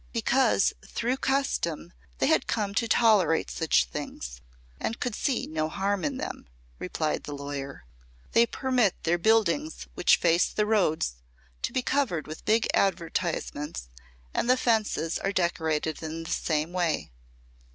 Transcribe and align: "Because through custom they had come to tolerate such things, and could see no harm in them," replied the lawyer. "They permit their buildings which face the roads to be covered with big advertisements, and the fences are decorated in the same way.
"Because 0.13 0.73
through 0.83 1.17
custom 1.17 1.93
they 2.17 2.25
had 2.25 2.47
come 2.47 2.73
to 2.73 2.87
tolerate 2.87 3.51
such 3.51 3.85
things, 3.85 4.41
and 4.79 4.99
could 4.99 5.13
see 5.13 5.45
no 5.45 5.69
harm 5.69 6.03
in 6.03 6.17
them," 6.17 6.47
replied 6.79 7.25
the 7.25 7.35
lawyer. 7.35 7.85
"They 8.31 8.47
permit 8.47 8.95
their 9.03 9.19
buildings 9.19 9.85
which 9.93 10.15
face 10.17 10.47
the 10.51 10.65
roads 10.65 11.17
to 11.61 11.71
be 11.71 11.83
covered 11.83 12.25
with 12.25 12.45
big 12.45 12.67
advertisements, 12.73 13.89
and 14.33 14.49
the 14.49 14.57
fences 14.57 15.19
are 15.19 15.31
decorated 15.31 16.01
in 16.01 16.23
the 16.23 16.31
same 16.31 16.73
way. 16.73 17.11